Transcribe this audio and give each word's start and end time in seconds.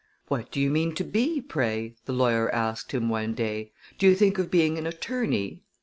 "What 0.29 0.49
do 0.51 0.59
you 0.59 0.71
mean 0.71 0.95
to 0.95 1.03
be, 1.03 1.39
pray?" 1.41 1.93
the 2.05 2.11
lawyer 2.11 2.49
asked 2.49 2.91
him 2.91 3.07
one 3.07 3.35
day; 3.35 3.71
"do 3.99 4.07
you 4.09 4.15
think 4.15 4.39
of 4.39 4.49
being 4.49 4.79
an 4.79 4.87
attorney?" 4.87 5.61